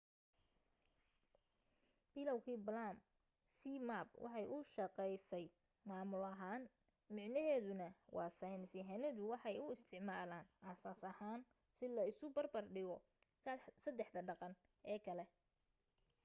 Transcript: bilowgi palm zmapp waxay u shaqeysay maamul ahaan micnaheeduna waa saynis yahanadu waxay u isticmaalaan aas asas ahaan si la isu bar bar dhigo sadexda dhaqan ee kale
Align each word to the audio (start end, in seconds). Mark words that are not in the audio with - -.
bilowgi 2.13 2.55
palm 2.67 2.97
zmapp 3.59 4.09
waxay 4.25 4.45
u 4.55 4.57
shaqeysay 4.75 5.45
maamul 5.89 6.25
ahaan 6.33 6.63
micnaheeduna 7.15 7.87
waa 8.15 8.31
saynis 8.39 8.73
yahanadu 8.79 9.21
waxay 9.33 9.55
u 9.63 9.73
isticmaalaan 9.75 10.47
aas 10.67 10.79
asas 10.91 11.01
ahaan 11.11 11.41
si 11.75 11.85
la 11.95 12.03
isu 12.11 12.25
bar 12.35 12.47
bar 12.53 12.65
dhigo 12.75 12.97
sadexda 13.83 14.21
dhaqan 14.29 14.53
ee 14.91 14.99
kale 15.05 15.25